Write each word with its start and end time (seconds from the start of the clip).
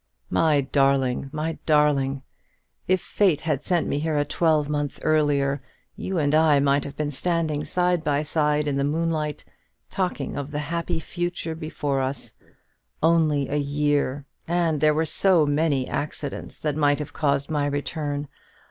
My 0.31 0.61
darling, 0.61 1.29
my 1.31 1.59
darling! 1.67 2.23
if 2.87 2.99
fate 2.99 3.41
had 3.41 3.63
sent 3.63 3.87
me 3.87 3.99
here 3.99 4.17
a 4.17 4.25
twelvemonth 4.25 4.97
earlier, 5.03 5.61
you 5.95 6.17
and 6.17 6.33
I 6.33 6.59
might 6.59 6.85
have 6.85 6.95
been 6.97 7.11
standing 7.11 7.63
side 7.65 8.03
by 8.03 8.23
side 8.23 8.67
in 8.67 8.77
the 8.77 8.83
moonlight, 8.83 9.45
talking 9.91 10.35
of 10.37 10.49
the 10.49 10.57
happy 10.73 10.99
future 10.99 11.53
before 11.53 12.01
us. 12.01 12.33
Only 13.03 13.47
a 13.47 13.57
year! 13.59 14.25
and 14.47 14.81
there 14.81 14.95
were 14.95 15.05
so 15.05 15.45
many 15.45 15.87
accidents 15.87 16.57
that 16.57 16.75
might 16.75 16.97
have 16.97 17.13
caused 17.13 17.51
my 17.51 17.67
return. 17.67 18.27